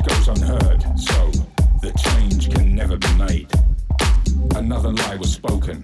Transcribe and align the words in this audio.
goes 0.00 0.28
unheard, 0.28 0.82
so 0.98 1.30
the 1.80 1.92
change 1.96 2.50
can 2.52 2.74
never 2.74 2.96
be 2.96 3.12
made. 3.14 3.48
Another 4.54 4.92
lie 4.92 5.16
was 5.16 5.32
spoken, 5.32 5.82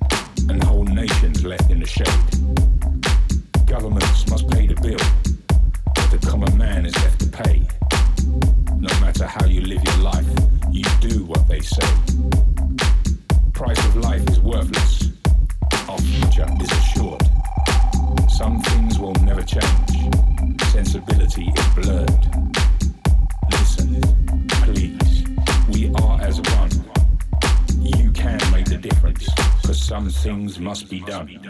and 0.49 0.63
whole 0.63 0.85
nations 0.85 1.45
left 1.45 1.71
in 1.71 1.81
the 1.81 1.87
shade. 1.87 2.07
Governments 3.67 4.29
must 4.29 4.49
pay 4.51 4.67
the 4.67 4.75
bill, 4.75 4.99
but 5.95 6.11
the 6.11 6.19
common 6.27 6.57
man 6.59 6.85
is 6.85 6.95
left 6.97 7.21
to 7.21 7.29
pay. 7.29 7.63
No 8.77 8.93
matter 9.01 9.27
how 9.27 9.47
you 9.47 9.63
live 9.63 9.83
your 9.85 9.99
life, 9.99 10.27
you 10.71 10.85
do 11.01 11.25
what 11.25 11.47
they 11.49 11.61
say. 11.61 11.89
Price 13.53 13.79
of 13.87 13.97
life 13.97 14.29
is 14.29 14.41
worthless. 14.41 15.11
Our 15.89 15.99
future 15.99 16.49
is 16.61 16.71
assured. 16.71 17.23
Some 18.29 18.61
things 18.63 18.99
will 18.99 19.15
never 19.23 19.43
change. 19.43 20.13
Sensibility 20.73 21.53
is 21.57 21.67
blurred. 21.75 22.52
As 26.33 26.41
one. 26.41 26.71
You 27.81 28.11
can 28.13 28.39
make 28.53 28.65
the 28.67 28.79
difference, 28.79 29.29
cause 29.65 29.83
some 29.83 30.09
things 30.09 30.59
must 30.59 30.89
be 30.89 31.01
done. 31.01 31.41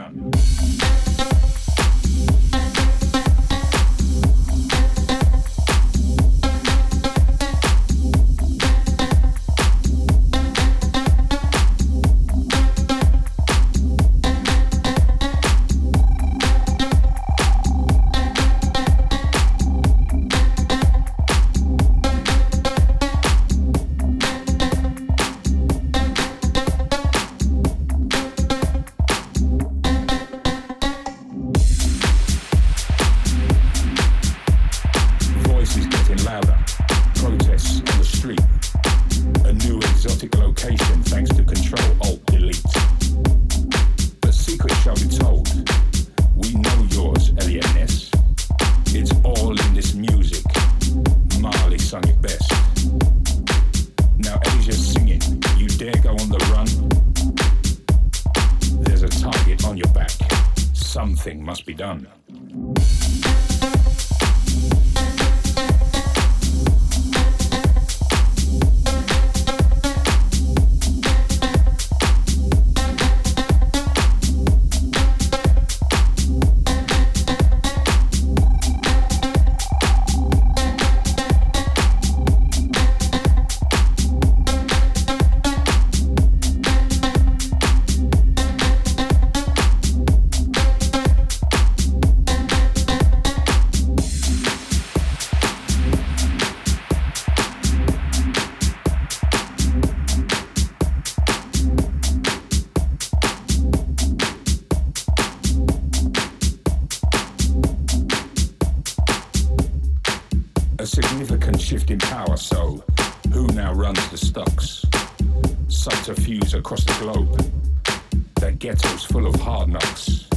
Of 119.35 119.41
hard 119.41 119.69
knocks. 119.69 120.29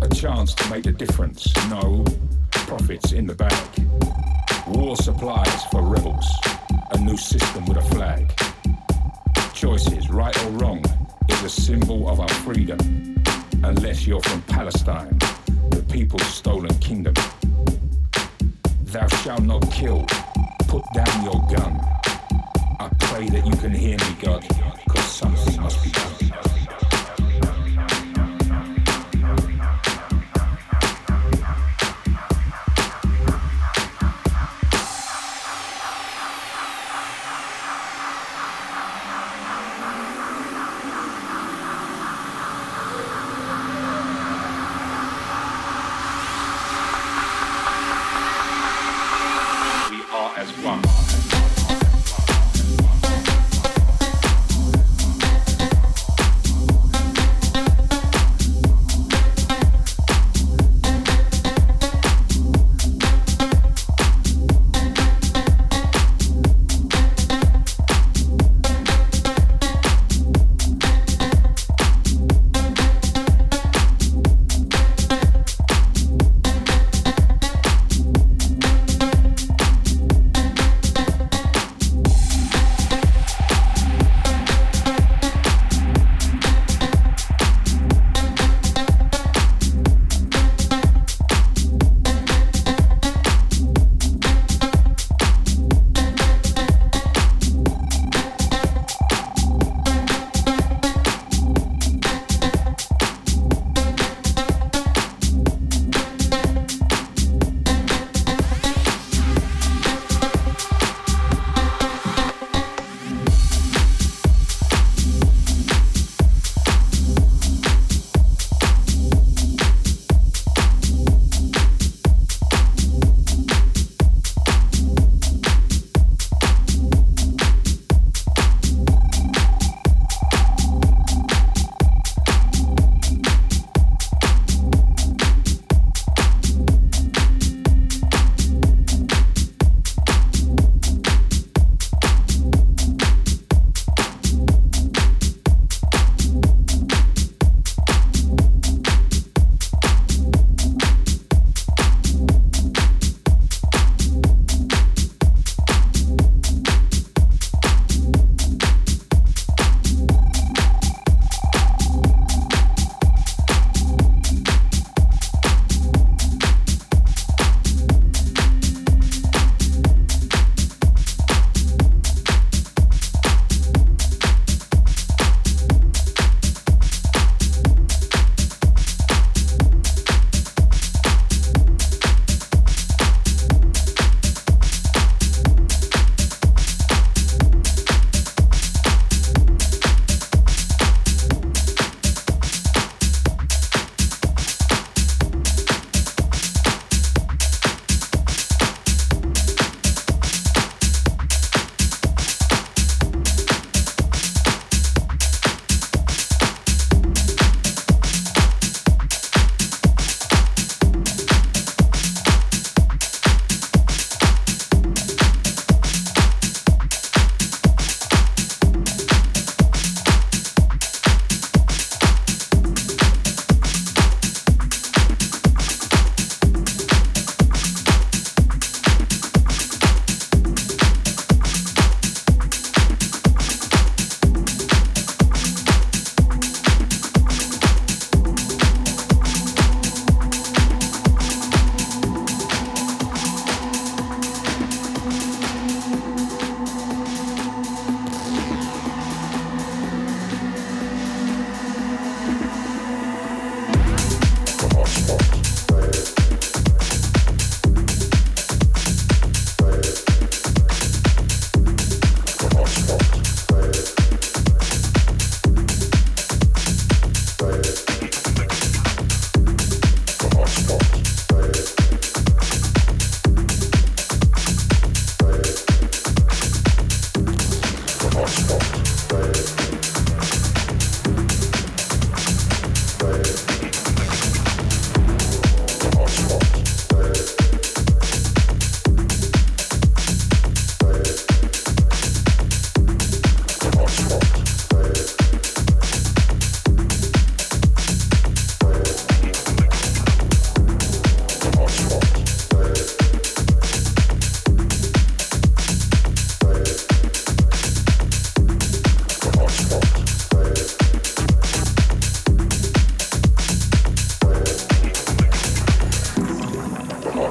A 0.00 0.08
chance 0.08 0.54
to 0.54 0.68
make 0.70 0.86
a 0.86 0.92
difference, 0.92 1.54
no. 1.68 2.04
Profits 2.50 3.12
in 3.12 3.26
the 3.26 3.34
bag. 3.34 3.68
War 4.66 4.96
supplies 4.96 5.64
for 5.66 5.82
rebels. 5.82 6.26
A 6.90 6.98
new 6.98 7.16
system 7.16 7.64
with 7.66 7.78
a 7.78 7.82
flag. 7.82 8.32
Choices, 9.54 10.10
right 10.10 10.36
or 10.44 10.50
wrong, 10.50 10.84
is 11.28 11.42
a 11.42 11.48
symbol 11.48 12.08
of 12.08 12.20
our 12.20 12.28
freedom. 12.28 12.78
Unless 13.62 14.06
you're 14.06 14.22
from 14.22 14.42
Palestine, 14.42 15.18
the 15.70 15.84
people's 15.90 16.26
stolen 16.26 16.74
kingdom. 16.78 17.14
Thou 18.82 19.06
shalt 19.08 19.42
not 19.42 19.70
kill. 19.70 20.04
Put 20.68 20.84
down 20.94 21.24
your 21.24 21.40
gun. 21.54 21.80
I 22.80 22.90
pray 22.98 23.28
that 23.28 23.46
you 23.46 23.56
can 23.56 23.72
hear 23.72 23.96
me, 23.98 24.16
God, 24.20 24.46
because 24.84 25.04
something 25.04 25.60
must 25.60 25.82
be 25.82 25.90
done. 25.90 26.13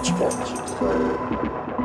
Watch, 0.04 0.12
watch. 0.20 1.83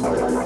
somewhere. 0.00 0.37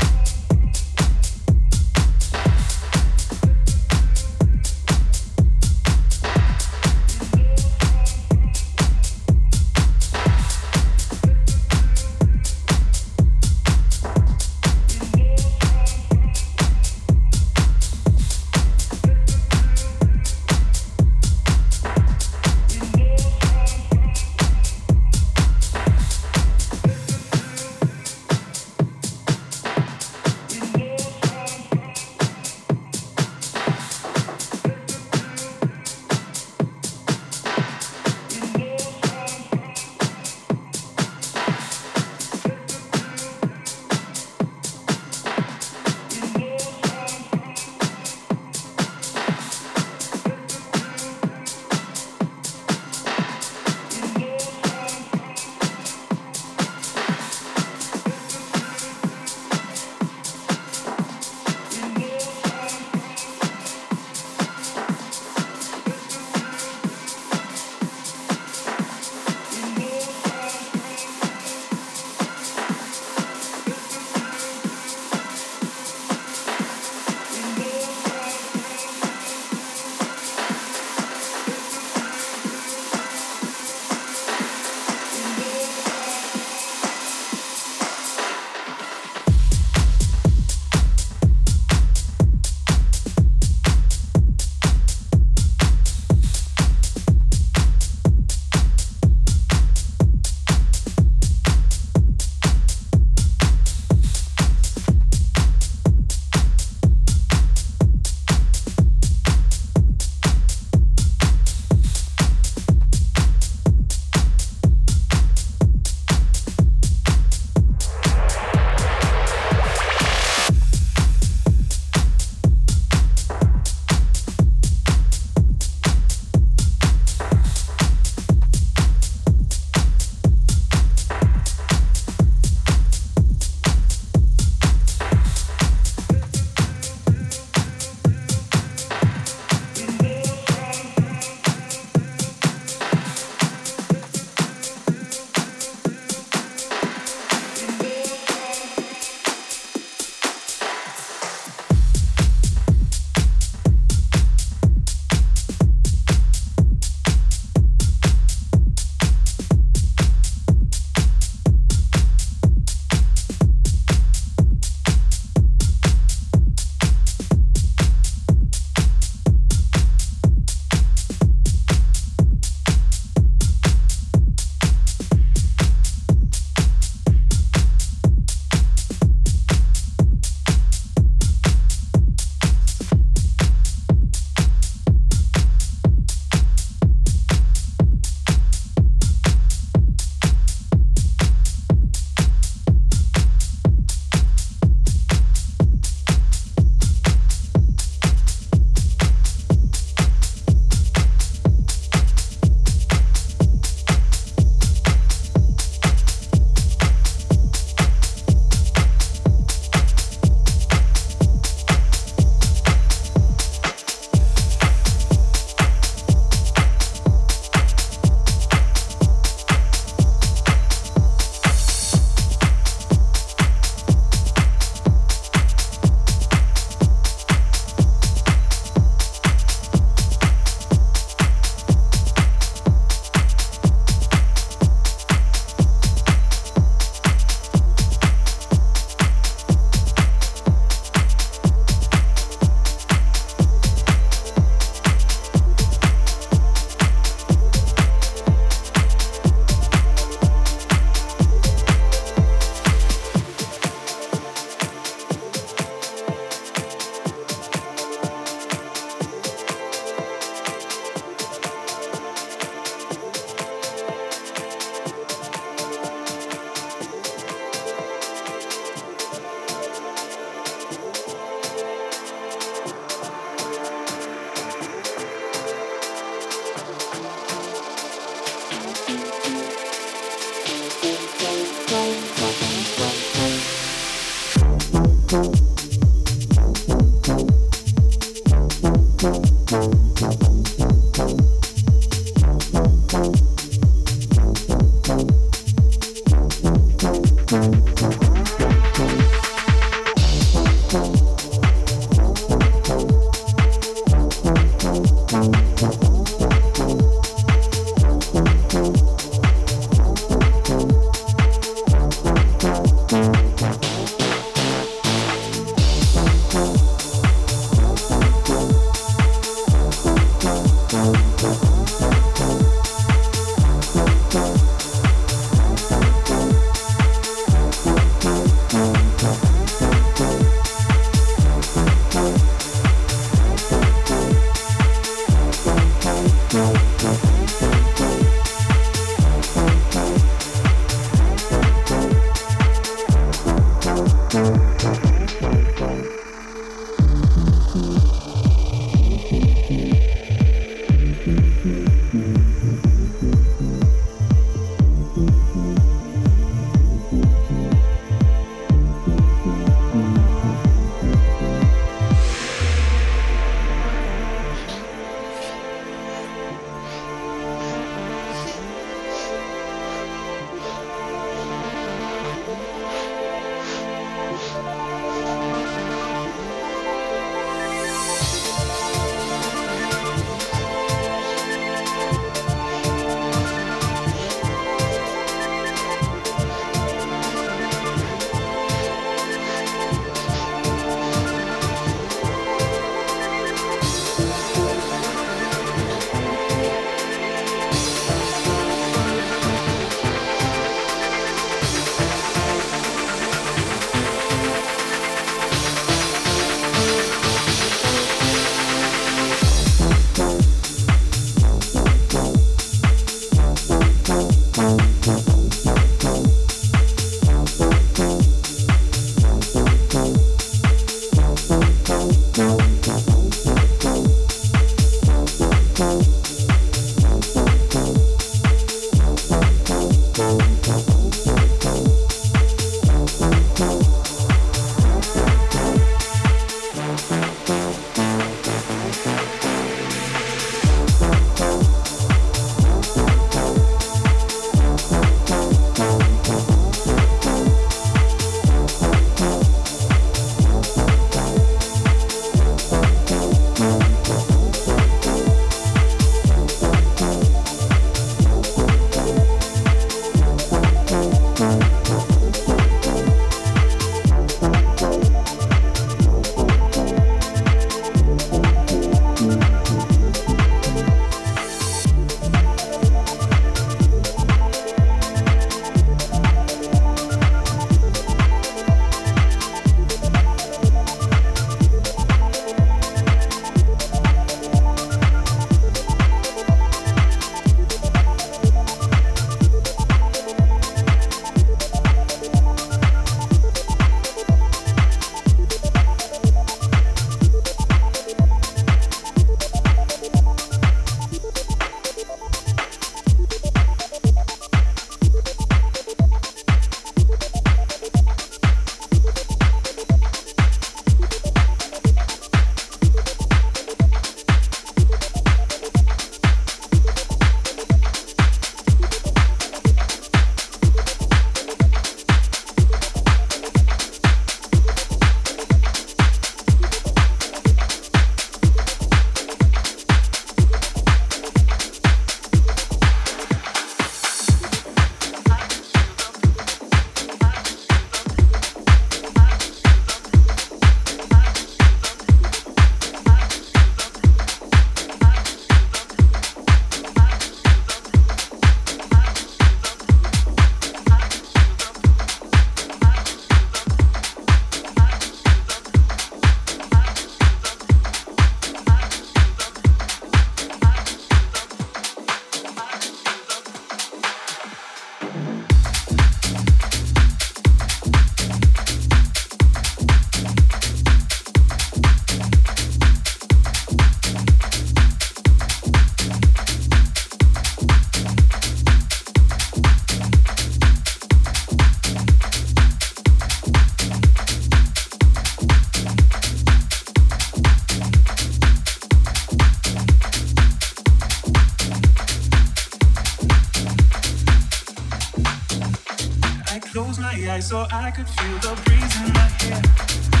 So 597.31 597.47
I 597.49 597.71
could 597.71 597.87
feel 597.87 598.17
the 598.19 598.41
breeze 598.43 598.75
in 598.81 598.91
my 598.91 599.07
hair. 599.21 600.00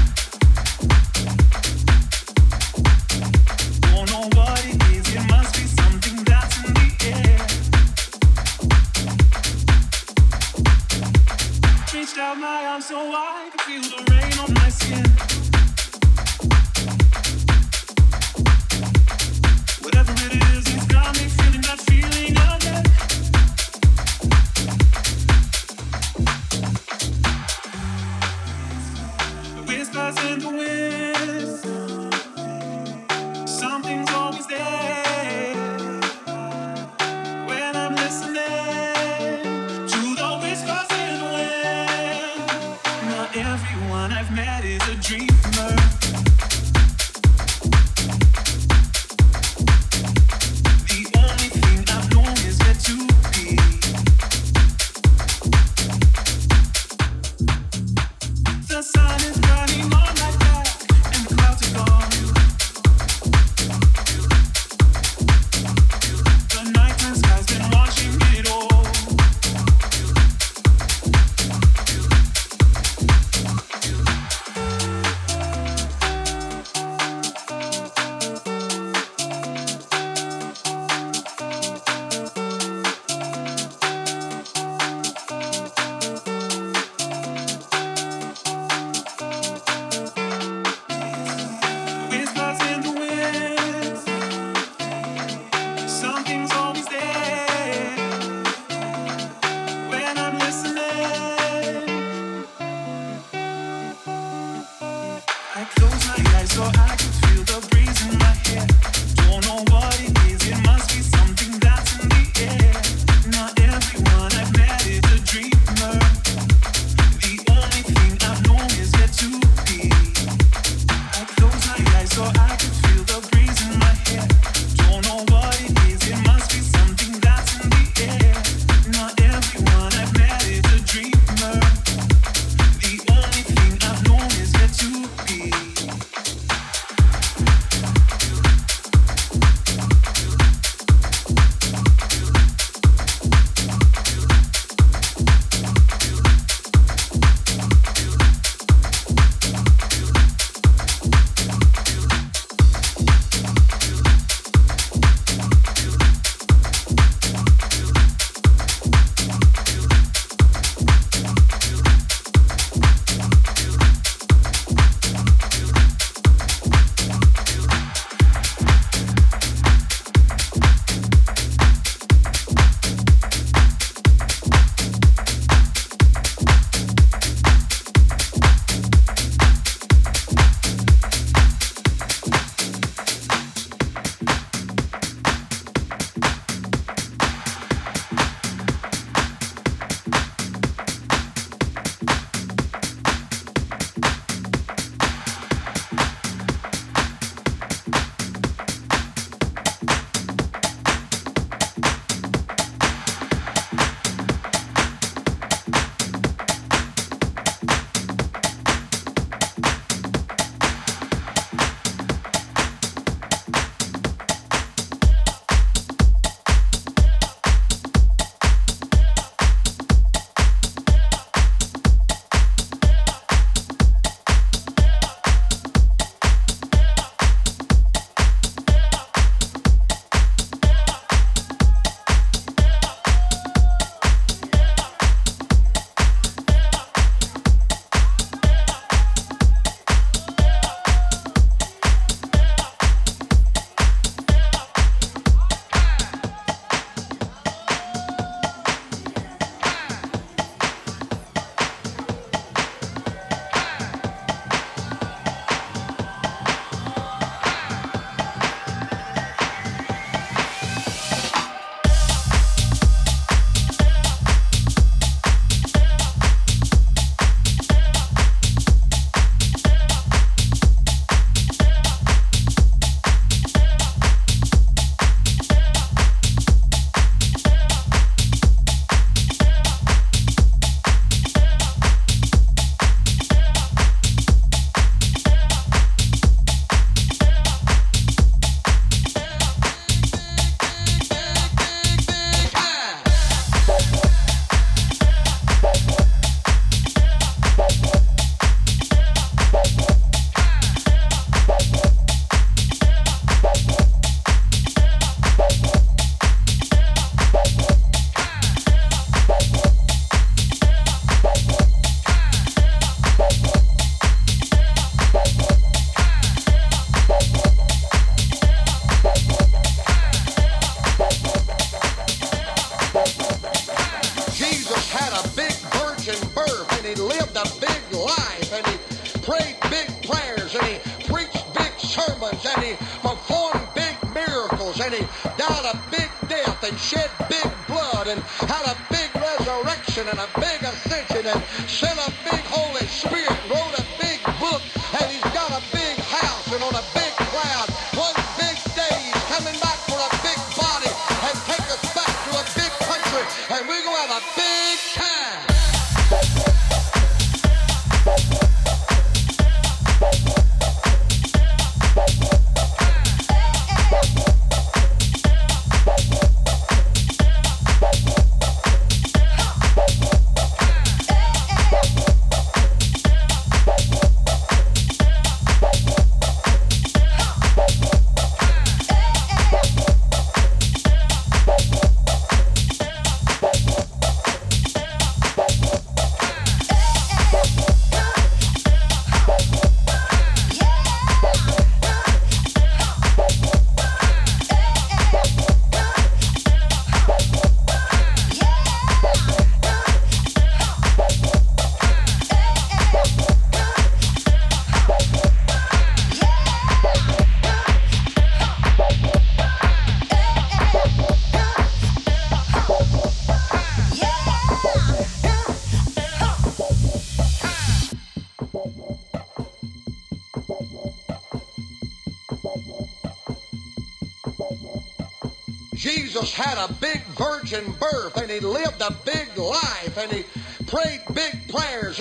Shannon. 340.03 340.40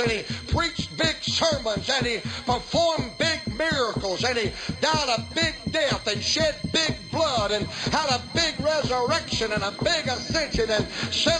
and 0.01 0.11
he 0.11 0.23
preached 0.53 0.97
big 0.97 1.17
sermons 1.23 1.89
and 1.91 2.07
he 2.07 2.19
performed 2.47 3.13
big 3.19 3.41
miracles 3.57 4.25
and 4.25 4.39
he 4.39 4.51
died 4.81 5.19
a 5.19 5.35
big 5.35 5.55
death 5.71 6.07
and 6.07 6.23
shed 6.23 6.57
big 6.73 6.97
blood 7.11 7.51
and 7.53 7.67
had 7.67 8.09
a 8.11 8.23
big 8.35 8.59
resurrection 8.61 9.53
and 9.53 9.63
a 9.63 9.73
big 9.83 10.07
ascension 10.07 10.71
and 10.71 10.87
sent 11.13 11.40